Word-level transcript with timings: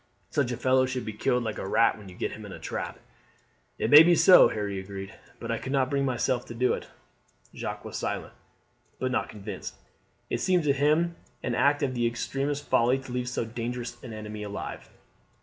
Such 0.31 0.51
a 0.51 0.57
fellow 0.57 0.87
should 0.87 1.05
be 1.05 1.13
killed 1.13 1.43
like 1.43 1.59
a 1.59 1.67
rat 1.67 1.95
when 1.95 2.09
you 2.09 2.15
get 2.15 2.31
him 2.31 2.43
in 2.43 2.51
a 2.51 2.57
trap." 2.57 2.97
"It 3.77 3.91
may 3.91 4.01
be 4.01 4.15
so," 4.15 4.47
Harry 4.47 4.79
agreed; 4.79 5.13
"but 5.39 5.51
I 5.51 5.59
could 5.59 5.71
not 5.71 5.91
bring 5.91 6.05
myself 6.05 6.43
to 6.47 6.55
do 6.55 6.73
it." 6.73 6.87
Jacques 7.53 7.85
was 7.85 7.97
silent, 7.97 8.33
but 8.97 9.11
not 9.11 9.29
convinced. 9.29 9.75
It 10.31 10.41
seemed 10.41 10.63
to 10.63 10.73
him 10.73 11.17
an 11.43 11.53
act 11.53 11.83
of 11.83 11.93
the 11.93 12.07
extremest 12.07 12.67
folly 12.67 12.97
to 12.97 13.11
leave 13.11 13.29
so 13.29 13.45
dangerous 13.45 14.03
an 14.03 14.11
enemy 14.11 14.41
alive. 14.41 14.89